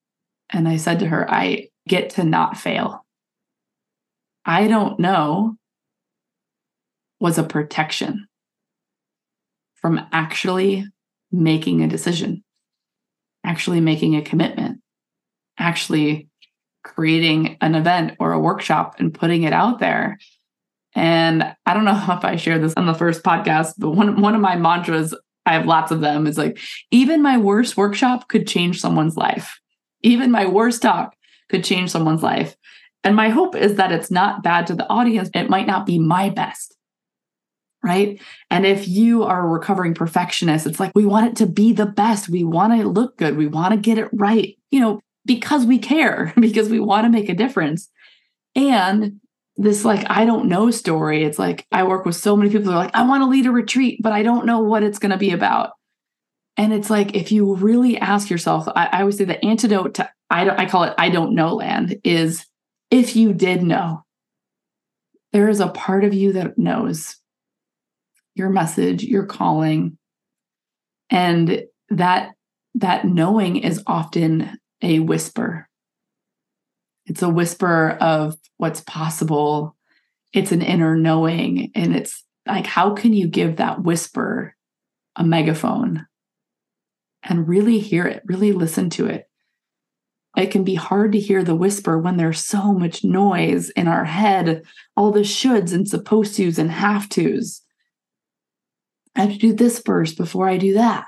and 0.49 0.67
I 0.67 0.75
said 0.75 0.99
to 0.99 1.07
her, 1.07 1.31
I 1.31 1.69
get 1.87 2.09
to 2.11 2.23
not 2.23 2.57
fail. 2.57 3.05
I 4.43 4.67
don't 4.67 4.99
know 4.99 5.55
was 7.19 7.37
a 7.37 7.43
protection 7.43 8.27
from 9.75 10.01
actually 10.11 10.85
making 11.31 11.81
a 11.81 11.87
decision, 11.87 12.43
actually 13.45 13.81
making 13.81 14.15
a 14.15 14.21
commitment, 14.21 14.81
actually 15.57 16.29
creating 16.83 17.57
an 17.61 17.75
event 17.75 18.15
or 18.19 18.31
a 18.31 18.39
workshop 18.39 18.95
and 18.99 19.13
putting 19.13 19.43
it 19.43 19.53
out 19.53 19.79
there. 19.79 20.17
And 20.95 21.43
I 21.65 21.73
don't 21.73 21.85
know 21.85 21.91
if 22.09 22.23
I 22.23 22.35
shared 22.37 22.63
this 22.63 22.73
on 22.75 22.85
the 22.85 22.93
first 22.93 23.23
podcast, 23.23 23.73
but 23.77 23.91
one, 23.91 24.21
one 24.21 24.35
of 24.35 24.41
my 24.41 24.55
mantras, 24.55 25.13
I 25.45 25.53
have 25.53 25.65
lots 25.65 25.91
of 25.91 26.01
them, 26.01 26.27
is 26.27 26.37
like, 26.37 26.59
even 26.91 27.21
my 27.21 27.37
worst 27.37 27.77
workshop 27.77 28.29
could 28.29 28.47
change 28.47 28.79
someone's 28.79 29.17
life. 29.17 29.59
Even 30.03 30.31
my 30.31 30.45
worst 30.45 30.81
talk 30.81 31.15
could 31.49 31.63
change 31.63 31.91
someone's 31.91 32.23
life. 32.23 32.55
And 33.03 33.15
my 33.15 33.29
hope 33.29 33.55
is 33.55 33.75
that 33.75 33.91
it's 33.91 34.11
not 34.11 34.43
bad 34.43 34.67
to 34.67 34.75
the 34.75 34.87
audience. 34.89 35.29
It 35.33 35.49
might 35.49 35.67
not 35.67 35.85
be 35.85 35.99
my 35.99 36.29
best. 36.29 36.76
Right. 37.83 38.19
And 38.49 38.65
if 38.65 38.87
you 38.87 39.23
are 39.23 39.45
a 39.45 39.47
recovering 39.47 39.93
perfectionist, 39.93 40.65
it's 40.65 40.79
like 40.79 40.91
we 40.95 41.05
want 41.05 41.27
it 41.27 41.35
to 41.37 41.45
be 41.45 41.73
the 41.73 41.85
best. 41.85 42.27
We 42.27 42.43
want 42.43 42.73
to 42.73 42.87
look 42.87 43.17
good. 43.17 43.37
We 43.37 43.47
want 43.47 43.71
to 43.71 43.79
get 43.79 43.97
it 43.97 44.09
right, 44.11 44.57
you 44.71 44.79
know, 44.79 44.99
because 45.25 45.65
we 45.65 45.77
care, 45.77 46.33
because 46.39 46.69
we 46.69 46.79
want 46.79 47.05
to 47.05 47.11
make 47.11 47.29
a 47.29 47.35
difference. 47.35 47.89
And 48.55 49.21
this, 49.55 49.85
like, 49.85 50.05
I 50.09 50.25
don't 50.25 50.47
know 50.47 50.71
story. 50.71 51.23
It's 51.23 51.39
like 51.39 51.65
I 51.71 51.83
work 51.83 52.05
with 52.05 52.15
so 52.15 52.35
many 52.35 52.49
people 52.49 52.65
who 52.65 52.77
are 52.77 52.83
like, 52.83 52.95
I 52.95 53.07
want 53.07 53.21
to 53.21 53.29
lead 53.29 53.45
a 53.45 53.51
retreat, 53.51 53.99
but 54.01 54.11
I 54.11 54.23
don't 54.23 54.45
know 54.45 54.59
what 54.59 54.83
it's 54.83 54.99
going 54.99 55.11
to 55.11 55.17
be 55.17 55.31
about. 55.31 55.71
And 56.57 56.73
it's 56.73 56.89
like, 56.89 57.15
if 57.15 57.31
you 57.31 57.53
really 57.55 57.97
ask 57.97 58.29
yourself, 58.29 58.67
I, 58.67 58.87
I 58.87 58.99
always 59.01 59.17
say 59.17 59.25
the 59.25 59.43
antidote 59.45 59.93
to 59.95 60.09
I 60.29 60.43
don't, 60.43 60.59
I 60.59 60.65
call 60.65 60.83
it 60.83 60.93
I 60.97 61.09
don't 61.09 61.35
know 61.35 61.55
land 61.55 61.99
is 62.03 62.45
if 62.91 63.15
you 63.15 63.33
did 63.33 63.63
know, 63.63 64.03
there 65.33 65.49
is 65.49 65.59
a 65.59 65.67
part 65.67 66.03
of 66.03 66.13
you 66.13 66.33
that 66.33 66.57
knows 66.57 67.17
your 68.37 68.49
message, 68.49 69.03
your 69.03 69.25
calling. 69.25 69.97
And 71.09 71.63
that 71.89 72.31
that 72.75 73.05
knowing 73.05 73.57
is 73.57 73.81
often 73.87 74.59
a 74.81 74.99
whisper. 74.99 75.67
It's 77.05 77.23
a 77.23 77.29
whisper 77.29 77.97
of 78.01 78.35
what's 78.57 78.81
possible. 78.81 79.75
It's 80.33 80.51
an 80.51 80.61
inner 80.61 80.95
knowing. 80.95 81.71
And 81.73 81.95
it's 81.95 82.23
like, 82.45 82.67
how 82.67 82.93
can 82.93 83.13
you 83.13 83.27
give 83.27 83.55
that 83.55 83.81
whisper 83.81 84.55
a 85.15 85.23
megaphone 85.23 86.05
and 87.23 87.47
really 87.47 87.79
hear 87.79 88.05
it, 88.05 88.21
really 88.25 88.51
listen 88.51 88.89
to 88.91 89.07
it? 89.07 89.27
it 90.37 90.51
can 90.51 90.63
be 90.63 90.75
hard 90.75 91.11
to 91.11 91.19
hear 91.19 91.43
the 91.43 91.55
whisper 91.55 91.97
when 91.97 92.17
there's 92.17 92.45
so 92.45 92.71
much 92.71 93.03
noise 93.03 93.71
in 93.71 93.87
our 93.87 94.05
head, 94.05 94.61
all 94.95 95.11
the 95.11 95.21
shoulds 95.21 95.73
and 95.73 95.89
supposed 95.89 96.37
tos 96.37 96.59
and 96.59 96.69
have 96.69 97.09
tos. 97.09 97.63
I 99.17 99.21
have 99.21 99.31
to 99.31 99.37
do 99.37 99.53
this 99.53 99.81
first 99.83 100.15
before 100.15 100.47
I 100.47 100.57
do 100.57 100.75
that. 100.75 101.05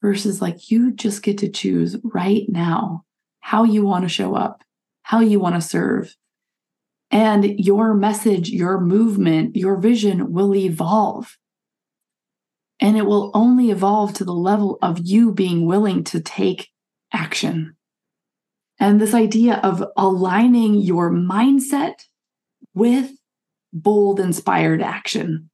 Versus 0.00 0.40
like 0.40 0.70
you 0.70 0.92
just 0.92 1.22
get 1.22 1.38
to 1.38 1.50
choose 1.50 1.96
right 2.04 2.44
now 2.48 3.04
how 3.40 3.64
you 3.64 3.84
want 3.84 4.04
to 4.04 4.08
show 4.08 4.36
up, 4.36 4.62
how 5.02 5.20
you 5.20 5.40
want 5.40 5.56
to 5.56 5.60
serve. 5.60 6.14
And 7.10 7.58
your 7.58 7.92
message, 7.92 8.50
your 8.50 8.80
movement, 8.80 9.56
your 9.56 9.76
vision 9.76 10.32
will 10.32 10.54
evolve. 10.54 11.36
And 12.78 12.96
it 12.96 13.04
will 13.04 13.32
only 13.34 13.70
evolve 13.70 14.14
to 14.14 14.24
the 14.24 14.32
level 14.32 14.78
of 14.80 15.00
you 15.00 15.32
being 15.32 15.66
willing 15.66 16.04
to 16.04 16.20
take 16.20 16.68
action. 17.12 17.74
And 18.78 19.00
this 19.00 19.12
idea 19.12 19.56
of 19.56 19.84
aligning 19.96 20.74
your 20.76 21.10
mindset 21.10 21.94
with 22.74 23.10
bold, 23.72 24.20
inspired 24.20 24.80
action. 24.80 25.49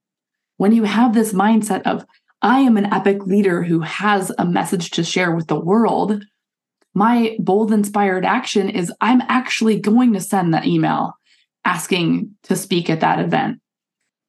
When 0.57 0.71
you 0.71 0.83
have 0.83 1.13
this 1.13 1.33
mindset 1.33 1.83
of, 1.83 2.05
I 2.41 2.59
am 2.59 2.77
an 2.77 2.91
epic 2.93 3.25
leader 3.25 3.63
who 3.63 3.79
has 3.79 4.31
a 4.37 4.45
message 4.45 4.91
to 4.91 5.03
share 5.03 5.31
with 5.31 5.47
the 5.47 5.59
world, 5.59 6.23
my 6.93 7.35
bold, 7.39 7.71
inspired 7.71 8.25
action 8.25 8.69
is 8.69 8.91
I'm 9.01 9.21
actually 9.27 9.79
going 9.79 10.13
to 10.13 10.19
send 10.19 10.53
that 10.53 10.65
email 10.65 11.13
asking 11.63 12.35
to 12.43 12.55
speak 12.55 12.89
at 12.89 13.01
that 13.01 13.19
event 13.19 13.59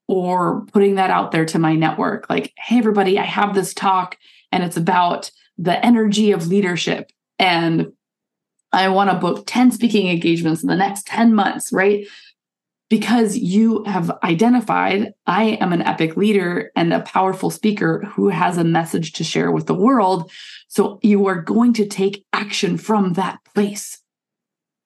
or 0.07 0.67
putting 0.73 0.97
that 0.97 1.11
out 1.11 1.33
there 1.33 1.47
to 1.47 1.59
my 1.59 1.75
network. 1.75 2.29
Like, 2.29 2.53
hey, 2.59 2.79
everybody, 2.79 3.19
I 3.19 3.25
have 3.25 3.55
this 3.55 3.73
talk 3.73 4.19
and 4.53 4.63
it's 4.63 4.77
about 4.77 5.31
the 5.57 5.83
energy 5.85 6.33
of 6.33 6.49
leadership. 6.49 7.11
And 7.39 7.93
I 8.73 8.89
want 8.89 9.11
to 9.11 9.17
book 9.17 9.45
10 9.47 9.71
speaking 9.71 10.09
engagements 10.09 10.63
in 10.63 10.69
the 10.69 10.77
next 10.77 11.07
10 11.07 11.35
months, 11.35 11.73
right? 11.73 12.07
Because 12.90 13.37
you 13.37 13.85
have 13.85 14.11
identified 14.23 15.12
I 15.26 15.59
am 15.61 15.73
an 15.73 15.83
epic 15.83 16.16
leader 16.16 16.71
and 16.75 16.92
a 16.92 17.00
powerful 17.00 17.50
speaker 17.50 18.04
who 18.14 18.28
has 18.28 18.57
a 18.57 18.64
message 18.64 19.12
to 19.14 19.25
share 19.25 19.50
with 19.50 19.66
the 19.66 19.75
world. 19.75 20.30
So 20.68 20.99
you 21.02 21.26
are 21.26 21.42
going 21.42 21.75
to 21.75 21.87
take 21.87 22.25
action 22.33 22.78
from 22.78 23.12
that 23.14 23.40
place, 23.54 24.00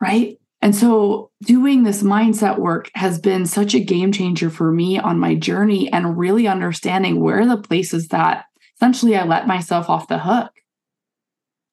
right? 0.00 0.36
And 0.62 0.74
so 0.76 1.30
doing 1.42 1.82
this 1.82 2.04
mindset 2.04 2.58
work 2.58 2.88
has 2.94 3.20
been 3.20 3.46
such 3.46 3.74
a 3.74 3.80
game 3.80 4.12
changer 4.12 4.48
for 4.48 4.70
me 4.70 4.98
on 4.98 5.18
my 5.18 5.34
journey 5.34 5.92
and 5.92 6.16
really 6.16 6.46
understanding 6.46 7.20
where 7.20 7.44
the 7.46 7.56
places 7.56 8.08
that 8.08 8.44
essentially 8.76 9.16
I 9.16 9.24
let 9.24 9.48
myself 9.48 9.90
off 9.90 10.06
the 10.06 10.20
hook. 10.20 10.52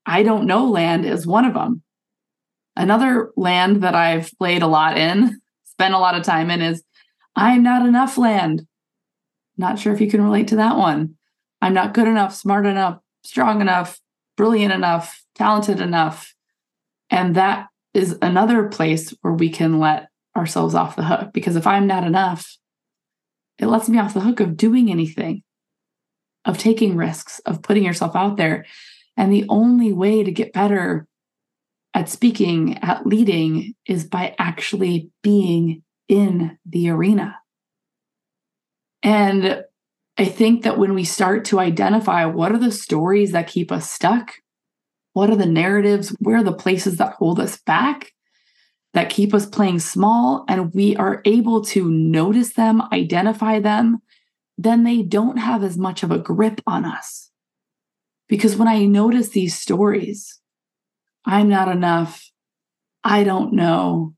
I 0.07 0.23
don't 0.23 0.47
know 0.47 0.65
land 0.65 1.05
is 1.05 1.27
one 1.27 1.45
of 1.45 1.53
them. 1.53 1.83
Another 2.75 3.31
land 3.35 3.83
that 3.83 3.93
I've 3.93 4.31
played 4.39 4.63
a 4.63 4.67
lot 4.67 4.97
in, 4.97 5.39
spent 5.79 5.93
a 5.93 5.97
lot 5.97 6.15
of 6.15 6.23
time 6.23 6.51
in, 6.51 6.61
is 6.61 6.83
I'm 7.37 7.63
not 7.63 7.87
enough 7.87 8.17
land. 8.17 8.67
Not 9.57 9.79
sure 9.79 9.93
if 9.93 10.01
you 10.01 10.09
can 10.09 10.21
relate 10.21 10.49
to 10.49 10.57
that 10.57 10.75
one. 10.75 11.15
I'm 11.61 11.73
not 11.73 11.93
good 11.93 12.07
enough, 12.07 12.35
smart 12.35 12.65
enough, 12.65 12.99
strong 13.23 13.61
enough, 13.61 13.97
brilliant 14.35 14.73
enough, 14.73 15.23
talented 15.35 15.79
enough. 15.79 16.35
And 17.09 17.33
that 17.35 17.67
is 17.93 18.17
another 18.21 18.67
place 18.67 19.13
where 19.21 19.31
we 19.31 19.49
can 19.49 19.79
let 19.79 20.09
ourselves 20.35 20.75
off 20.75 20.97
the 20.97 21.05
hook. 21.05 21.29
Because 21.33 21.55
if 21.55 21.65
I'm 21.65 21.87
not 21.87 22.03
enough, 22.03 22.57
it 23.57 23.67
lets 23.67 23.87
me 23.87 23.99
off 23.99 24.13
the 24.13 24.19
hook 24.19 24.41
of 24.41 24.57
doing 24.57 24.91
anything, 24.91 25.43
of 26.43 26.57
taking 26.57 26.97
risks, 26.97 27.39
of 27.45 27.61
putting 27.61 27.85
yourself 27.85 28.17
out 28.17 28.35
there. 28.35 28.65
And 29.15 29.31
the 29.31 29.45
only 29.47 29.93
way 29.93 30.25
to 30.25 30.31
get 30.31 30.51
better 30.51 31.07
at 31.93 32.09
speaking, 32.09 32.77
at 32.79 33.05
leading, 33.05 33.73
is 33.85 34.05
by 34.05 34.35
actually 34.37 35.09
being 35.23 35.83
in 36.07 36.57
the 36.65 36.89
arena. 36.89 37.37
And 39.01 39.63
I 40.17 40.25
think 40.25 40.63
that 40.63 40.77
when 40.77 40.93
we 40.93 41.03
start 41.03 41.45
to 41.45 41.59
identify 41.59 42.25
what 42.25 42.51
are 42.51 42.57
the 42.57 42.71
stories 42.71 43.31
that 43.31 43.47
keep 43.47 43.71
us 43.71 43.89
stuck, 43.89 44.33
what 45.13 45.29
are 45.29 45.35
the 45.35 45.45
narratives, 45.45 46.09
where 46.19 46.37
are 46.37 46.43
the 46.43 46.53
places 46.53 46.97
that 46.97 47.13
hold 47.13 47.39
us 47.39 47.57
back, 47.57 48.11
that 48.93 49.09
keep 49.09 49.33
us 49.33 49.45
playing 49.45 49.79
small, 49.79 50.45
and 50.47 50.73
we 50.73 50.95
are 50.95 51.21
able 51.25 51.63
to 51.63 51.89
notice 51.89 52.53
them, 52.53 52.81
identify 52.91 53.59
them, 53.59 54.01
then 54.57 54.83
they 54.83 55.01
don't 55.01 55.37
have 55.37 55.63
as 55.63 55.77
much 55.77 56.03
of 56.03 56.11
a 56.11 56.19
grip 56.19 56.59
on 56.67 56.85
us. 56.85 57.31
Because 58.27 58.57
when 58.57 58.67
I 58.67 58.85
notice 58.85 59.29
these 59.29 59.57
stories, 59.57 60.39
I'm 61.25 61.49
not 61.49 61.67
enough. 61.67 62.29
I 63.03 63.23
don't 63.23 63.53
know. 63.53 64.13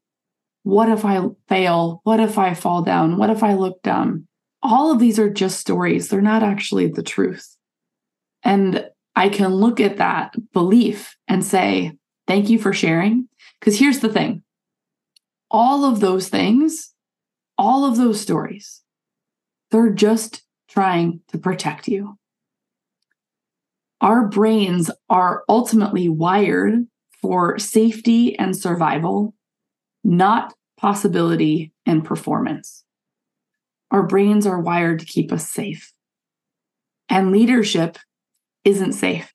What 0.64 0.90
if 0.90 1.06
I 1.06 1.22
fail? 1.48 2.02
What 2.04 2.20
if 2.20 2.38
I 2.38 2.54
fall 2.54 2.82
down? 2.84 3.18
What 3.18 3.30
if 3.30 3.44
I 3.44 3.54
look 3.54 3.82
dumb? 3.82 4.28
All 4.62 4.92
of 4.92 5.00
these 5.00 5.18
are 5.18 5.30
just 5.30 5.60
stories. 5.60 6.10
They're 6.10 6.22
not 6.22 6.44
actually 6.44 6.88
the 6.88 7.04
truth. 7.04 7.58
And 8.44 8.88
I 9.16 9.30
can 9.30 9.56
look 9.56 9.80
at 9.80 9.98
that 9.98 10.36
belief 10.54 11.16
and 11.28 11.44
say, 11.44 11.94
thank 12.28 12.50
you 12.50 12.60
for 12.60 12.74
sharing. 12.74 13.28
Because 13.60 13.78
here's 13.78 14.00
the 14.00 14.10
thing 14.10 14.44
all 15.50 15.84
of 15.86 16.00
those 16.00 16.30
things, 16.30 16.94
all 17.58 17.86
of 17.86 17.98
those 17.98 18.22
stories, 18.22 18.82
they're 19.72 19.92
just 19.92 20.44
trying 20.70 21.22
to 21.30 21.38
protect 21.38 21.88
you. 21.88 22.18
Our 24.00 24.28
brains 24.28 24.90
are 25.10 25.44
ultimately 25.50 26.10
wired 26.10 26.88
for 27.22 27.60
safety 27.60 28.38
and 28.38 28.56
survival, 28.56 29.34
not 30.04 30.54
possibility, 30.78 31.72
and 31.86 32.04
performance. 32.04 32.84
Our 33.92 34.04
brains 34.04 34.48
are 34.48 34.60
wired 34.60 35.00
to 35.00 35.06
keep 35.06 35.32
us 35.32 35.50
safe. 35.50 35.94
And 37.10 37.32
leadership 37.32 37.98
isn't 38.64 38.94
safe. 38.94 39.34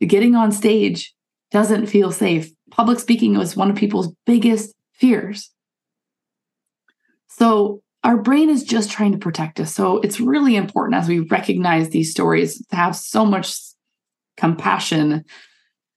Getting 0.00 0.34
on 0.34 0.52
stage 0.52 1.14
doesn't 1.50 1.86
feel 1.86 2.10
safe. 2.10 2.50
Public 2.70 2.98
speaking 2.98 3.38
was 3.38 3.56
one 3.56 3.70
of 3.70 3.76
people's 3.76 4.12
biggest 4.26 4.74
fears. 4.92 5.50
So, 7.28 7.80
our 8.02 8.18
brain 8.18 8.50
is 8.50 8.64
just 8.64 8.90
trying 8.90 9.12
to 9.12 9.18
protect 9.18 9.58
us. 9.60 9.74
So, 9.74 9.98
it's 9.98 10.20
really 10.20 10.56
important 10.56 11.00
as 11.00 11.08
we 11.08 11.20
recognize 11.20 11.88
these 11.88 12.10
stories 12.10 12.64
to 12.66 12.76
have 12.76 12.96
so 12.96 13.24
much 13.24 13.56
compassion 14.36 15.24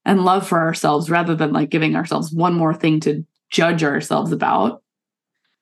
and 0.08 0.24
love 0.24 0.48
for 0.48 0.60
ourselves 0.60 1.10
rather 1.10 1.36
than 1.36 1.52
like 1.52 1.70
giving 1.70 1.96
ourselves 1.96 2.32
one 2.32 2.54
more 2.54 2.74
thing 2.74 3.02
to 3.02 3.26
judge 3.52 3.84
ourselves 3.84 4.32
about. 4.32 4.82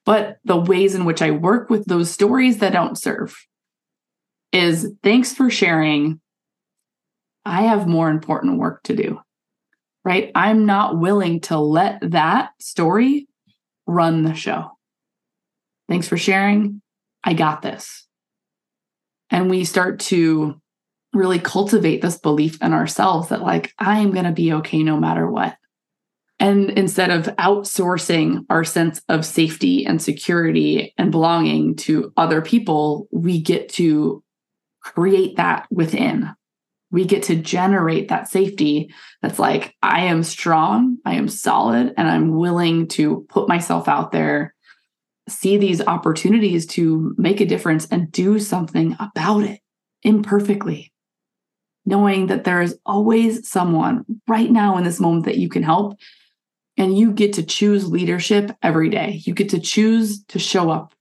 But 0.05 0.37
the 0.45 0.55
ways 0.55 0.93
in 0.93 1.03
which 1.03 1.23
I 1.23 1.31
work 1.31 1.71
with 1.71 1.85
those 1.85 2.11
stories 2.11 2.59
that 2.59 2.71
don't 2.71 2.97
serve 2.97 3.35
is 4.53 4.93
thanks 5.01 5.33
for 5.33 5.49
sharing. 5.49 6.21
I 7.43 7.63
have 7.63 7.87
more 7.87 8.11
important 8.11 8.59
work 8.59 8.83
to 8.83 8.95
do, 8.95 9.19
right? 10.03 10.31
I'm 10.35 10.67
not 10.67 10.99
willing 10.99 11.41
to 11.41 11.57
let 11.57 12.11
that 12.11 12.51
story 12.59 13.27
run 13.87 14.23
the 14.23 14.35
show. 14.35 14.77
Thanks 15.89 16.07
for 16.07 16.17
sharing. 16.17 16.83
I 17.23 17.33
got 17.33 17.63
this. 17.63 18.07
And 19.31 19.49
we 19.49 19.65
start 19.65 19.99
to 20.01 20.61
really 21.15 21.39
cultivate 21.39 22.01
this 22.01 22.17
belief 22.17 22.61
in 22.61 22.73
ourselves 22.73 23.29
that, 23.29 23.41
like, 23.41 23.73
I 23.79 23.99
am 23.99 24.11
going 24.11 24.25
to 24.25 24.31
be 24.31 24.53
okay 24.53 24.83
no 24.83 24.97
matter 24.97 25.29
what. 25.29 25.57
And 26.39 26.69
instead 26.71 27.11
of 27.11 27.27
outsourcing 27.37 28.45
our 28.49 28.65
sense 28.65 29.01
of 29.07 29.25
safety 29.25 29.85
and 29.85 30.01
security 30.01 30.93
and 30.97 31.11
belonging 31.11 31.77
to 31.77 32.11
other 32.17 32.41
people, 32.41 33.07
we 33.11 33.41
get 33.41 33.69
to 33.69 34.21
create 34.81 35.37
that 35.37 35.65
within. 35.71 36.29
We 36.91 37.05
get 37.05 37.23
to 37.23 37.35
generate 37.35 38.09
that 38.09 38.27
safety 38.27 38.93
that's 39.21 39.39
like, 39.39 39.73
I 39.81 40.05
am 40.05 40.23
strong, 40.23 40.97
I 41.05 41.15
am 41.15 41.29
solid, 41.29 41.93
and 41.97 42.07
I'm 42.07 42.35
willing 42.35 42.89
to 42.89 43.25
put 43.29 43.47
myself 43.47 43.87
out 43.87 44.11
there, 44.11 44.53
see 45.27 45.57
these 45.57 45.81
opportunities 45.81 46.65
to 46.67 47.15
make 47.17 47.41
a 47.41 47.45
difference 47.45 47.87
and 47.87 48.11
do 48.11 48.39
something 48.39 48.95
about 48.99 49.43
it 49.43 49.61
imperfectly 50.03 50.91
knowing 51.85 52.27
that 52.27 52.43
there 52.43 52.61
is 52.61 52.77
always 52.85 53.47
someone 53.47 54.05
right 54.27 54.49
now 54.49 54.77
in 54.77 54.83
this 54.83 54.99
moment 54.99 55.25
that 55.25 55.37
you 55.37 55.49
can 55.49 55.63
help. 55.63 55.97
And 56.77 56.97
you 56.97 57.11
get 57.13 57.33
to 57.33 57.43
choose 57.43 57.89
leadership 57.89 58.51
every 58.61 58.89
day. 58.89 59.21
You 59.23 59.33
get 59.33 59.49
to 59.49 59.59
choose 59.59 60.23
to 60.25 60.39
show 60.39 60.69
up 60.69 60.93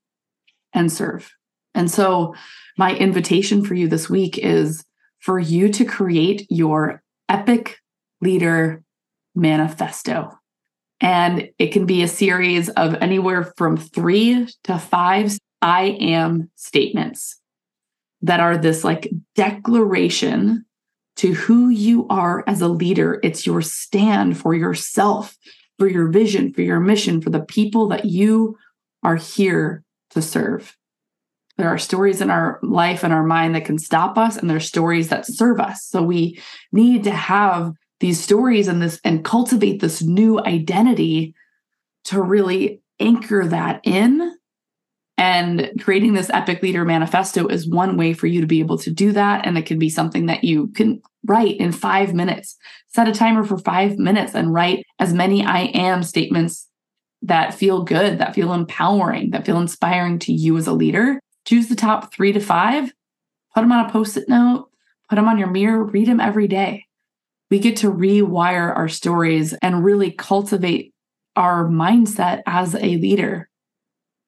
and 0.73 0.93
serve. 0.93 1.33
And 1.75 1.91
so, 1.91 2.35
my 2.77 2.95
invitation 2.97 3.65
for 3.65 3.75
you 3.75 3.89
this 3.89 4.09
week 4.09 4.39
is 4.39 4.85
for 5.21 5.39
you 5.39 5.69
to 5.71 5.85
create 5.85 6.47
your 6.51 7.03
epic 7.29 7.79
leader 8.21 8.83
manifesto. 9.35 10.39
And 11.01 11.51
it 11.59 11.69
can 11.69 11.87
be 11.87 12.03
a 12.03 12.09
series 12.09 12.69
of 12.71 12.95
anywhere 12.95 13.53
from 13.57 13.77
three 13.77 14.49
to 14.65 14.79
five 14.79 15.37
I 15.61 15.97
am 16.01 16.51
statements 16.57 17.41
that 18.23 18.41
are 18.41 18.57
this 18.57 18.85
like 18.85 19.11
declaration 19.35 20.65
to 21.17 21.33
who 21.33 21.69
you 21.69 22.07
are 22.09 22.43
as 22.47 22.61
a 22.61 22.69
leader. 22.69 23.21
It's 23.23 23.47
your 23.47 23.63
stand 23.63 24.37
for 24.39 24.55
yourself, 24.55 25.37
for 25.79 25.89
your 25.89 26.09
vision, 26.09 26.53
for 26.53 26.63
your 26.63 26.81
mission, 26.81 27.21
for 27.21 27.31
the 27.31 27.45
people 27.45 27.89
that 27.89 28.05
you 28.05 28.57
are 29.03 29.17
here 29.17 29.85
to 30.11 30.23
serve. 30.23 30.77
There 31.57 31.69
are 31.69 31.79
stories 31.79 32.21
in 32.21 32.31
our 32.31 32.59
life 32.63 33.05
and 33.05 33.13
our 33.13 33.23
mind 33.23 33.55
that 33.55 33.65
can 33.65 33.79
stop 33.79 34.19
us, 34.19 34.37
and 34.37 34.51
there's 34.51 34.67
stories 34.67 35.09
that 35.09 35.27
serve 35.27 35.61
us. 35.61 35.85
So 35.85 36.03
we 36.03 36.41
need 36.73 37.05
to 37.05 37.13
have 37.13 37.75
these 38.01 38.21
stories 38.21 38.67
and 38.67 38.83
this 38.83 39.01
and 39.05 39.25
cultivate 39.25 39.81
this 39.81 40.03
new 40.03 40.41
identity 40.41 41.35
to 42.05 42.21
really 42.21 42.83
anchor 42.99 43.47
that 43.47 43.81
in 43.85 44.37
and 45.17 45.71
creating 45.81 46.15
this 46.15 46.31
epic 46.31 46.63
leader 46.63 46.85
manifesto 46.85 47.47
is 47.47 47.69
one 47.69 47.97
way 47.97 48.13
for 48.13 48.27
you 48.27 48.41
to 48.41 48.47
be 48.47 48.61
able 48.61 48.79
to 48.79 48.91
do 48.91 49.13
that. 49.13 49.47
And 49.47 49.57
it 49.57 49.67
can 49.67 49.79
be 49.79 49.89
something 49.89 50.27
that 50.27 50.43
you 50.43 50.69
can 50.69 51.01
write 51.25 51.57
in 51.59 51.73
five 51.73 52.15
minutes. 52.15 52.57
Set 52.89 53.09
a 53.09 53.13
timer 53.13 53.45
for 53.45 53.59
five 53.59 53.97
minutes 53.99 54.35
and 54.35 54.53
write 54.53 54.85
as 54.99 55.15
many 55.15 55.45
I 55.45 55.63
am 55.75 56.03
statements 56.03 56.69
that 57.23 57.55
feel 57.55 57.85
good, 57.85 58.19
that 58.19 58.35
feel 58.35 58.53
empowering, 58.53 59.31
that 59.31 59.47
feel 59.47 59.61
inspiring 59.61 60.19
to 60.21 60.33
you 60.33 60.57
as 60.57 60.67
a 60.67 60.73
leader. 60.73 61.21
Choose 61.47 61.69
the 61.69 61.77
top 61.77 62.13
three 62.13 62.33
to 62.33 62.41
five, 62.41 62.93
put 63.55 63.61
them 63.61 63.73
on 63.73 63.87
a 63.87 63.91
post 63.91 64.17
it 64.17 64.29
note, 64.29 64.69
put 65.09 65.17
them 65.17 65.29
on 65.29 65.39
your 65.39 65.51
mirror, 65.51 65.85
read 65.85 66.09
them 66.09 66.21
every 66.21 66.49
day. 66.49 66.87
We 67.51 67.61
get 67.61 67.77
to 67.79 67.93
rewire 67.93 68.75
our 68.75 68.89
stories 68.89 69.53
and 69.63 69.85
really 69.85 70.11
cultivate 70.11 70.93
our 71.37 71.67
mindset 71.67 72.43
as 72.47 72.75
a 72.75 72.97
leader 72.97 73.49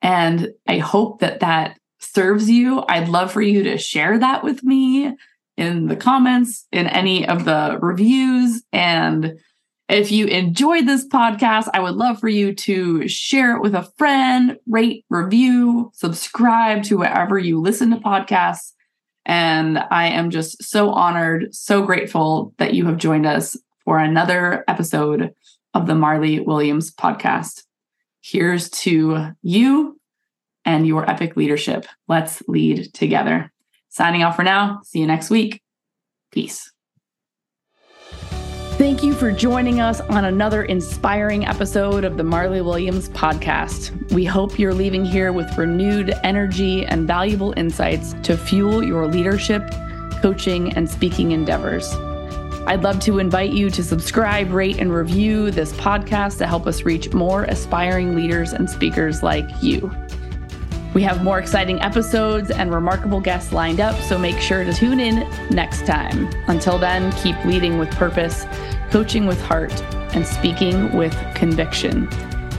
and 0.02 0.52
I 0.66 0.78
hope 0.78 1.20
that 1.20 1.40
that 1.40 1.78
serves 1.98 2.50
you. 2.50 2.84
I'd 2.88 3.08
love 3.08 3.32
for 3.32 3.42
you 3.42 3.62
to 3.64 3.78
share 3.78 4.18
that 4.18 4.44
with 4.44 4.62
me 4.62 5.14
in 5.56 5.86
the 5.86 5.96
comments, 5.96 6.66
in 6.70 6.86
any 6.86 7.26
of 7.26 7.44
the 7.44 7.78
reviews. 7.80 8.62
And 8.72 9.38
if 9.88 10.10
you 10.10 10.26
enjoyed 10.26 10.86
this 10.86 11.06
podcast, 11.06 11.68
I 11.72 11.80
would 11.80 11.94
love 11.94 12.18
for 12.18 12.28
you 12.28 12.54
to 12.54 13.06
share 13.08 13.56
it 13.56 13.62
with 13.62 13.74
a 13.74 13.88
friend, 13.96 14.58
rate, 14.66 15.04
review, 15.08 15.90
subscribe 15.94 16.82
to 16.84 16.98
wherever 16.98 17.38
you 17.38 17.60
listen 17.60 17.90
to 17.90 17.96
podcasts. 17.96 18.72
And 19.24 19.78
I 19.78 20.08
am 20.08 20.30
just 20.30 20.62
so 20.62 20.90
honored, 20.90 21.54
so 21.54 21.82
grateful 21.82 22.52
that 22.58 22.74
you 22.74 22.86
have 22.86 22.96
joined 22.96 23.26
us 23.26 23.56
for 23.84 23.98
another 23.98 24.64
episode 24.68 25.34
of 25.74 25.86
the 25.86 25.94
Marli 25.94 26.40
Williams 26.40 26.92
podcast. 26.92 27.65
Here's 28.28 28.70
to 28.70 29.28
you 29.42 30.00
and 30.64 30.84
your 30.84 31.08
epic 31.08 31.36
leadership. 31.36 31.86
Let's 32.08 32.42
lead 32.48 32.92
together. 32.92 33.52
Signing 33.88 34.24
off 34.24 34.34
for 34.34 34.42
now. 34.42 34.80
See 34.82 34.98
you 34.98 35.06
next 35.06 35.30
week. 35.30 35.62
Peace. 36.32 36.72
Thank 38.78 39.04
you 39.04 39.14
for 39.14 39.30
joining 39.30 39.80
us 39.80 40.00
on 40.00 40.24
another 40.24 40.64
inspiring 40.64 41.46
episode 41.46 42.02
of 42.02 42.16
the 42.16 42.24
Marli 42.24 42.60
Williams 42.60 43.10
podcast. 43.10 44.12
We 44.12 44.24
hope 44.24 44.58
you're 44.58 44.74
leaving 44.74 45.04
here 45.04 45.32
with 45.32 45.56
renewed 45.56 46.12
energy 46.24 46.84
and 46.84 47.06
valuable 47.06 47.54
insights 47.56 48.14
to 48.24 48.36
fuel 48.36 48.82
your 48.82 49.06
leadership, 49.06 49.62
coaching, 50.20 50.72
and 50.72 50.90
speaking 50.90 51.30
endeavors. 51.30 51.94
I'd 52.68 52.82
love 52.82 52.98
to 53.00 53.20
invite 53.20 53.52
you 53.52 53.70
to 53.70 53.84
subscribe, 53.84 54.50
rate, 54.50 54.78
and 54.78 54.92
review 54.92 55.52
this 55.52 55.72
podcast 55.74 56.38
to 56.38 56.46
help 56.48 56.66
us 56.66 56.82
reach 56.82 57.12
more 57.14 57.44
aspiring 57.44 58.16
leaders 58.16 58.52
and 58.52 58.68
speakers 58.68 59.22
like 59.22 59.48
you. 59.62 59.90
We 60.92 61.02
have 61.02 61.22
more 61.22 61.38
exciting 61.38 61.80
episodes 61.80 62.50
and 62.50 62.74
remarkable 62.74 63.20
guests 63.20 63.52
lined 63.52 63.78
up, 63.80 63.94
so 64.02 64.18
make 64.18 64.40
sure 64.40 64.64
to 64.64 64.72
tune 64.72 64.98
in 64.98 65.28
next 65.50 65.86
time. 65.86 66.28
Until 66.48 66.76
then, 66.76 67.12
keep 67.22 67.36
leading 67.44 67.78
with 67.78 67.90
purpose, 67.92 68.46
coaching 68.90 69.26
with 69.26 69.40
heart, 69.42 69.72
and 70.14 70.26
speaking 70.26 70.92
with 70.96 71.14
conviction. 71.34 72.08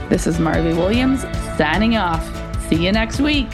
This 0.08 0.26
is 0.26 0.38
Marli 0.38 0.72
Williams 0.72 1.22
signing 1.58 1.96
off. 1.96 2.24
See 2.68 2.82
you 2.82 2.92
next 2.92 3.20
week. 3.20 3.48